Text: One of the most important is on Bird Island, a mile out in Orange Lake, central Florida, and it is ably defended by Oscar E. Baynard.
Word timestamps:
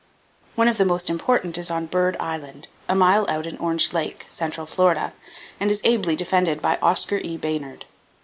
One 0.55 0.67
of 0.67 0.79
the 0.79 0.83
most 0.83 1.11
important 1.11 1.59
is 1.59 1.69
on 1.69 1.85
Bird 1.85 2.17
Island, 2.19 2.67
a 2.89 2.95
mile 2.95 3.27
out 3.29 3.45
in 3.45 3.55
Orange 3.59 3.93
Lake, 3.93 4.25
central 4.27 4.65
Florida, 4.65 5.13
and 5.59 5.69
it 5.69 5.73
is 5.73 5.81
ably 5.83 6.15
defended 6.15 6.59
by 6.59 6.79
Oscar 6.81 7.17
E. 7.17 7.37
Baynard. 7.37 7.85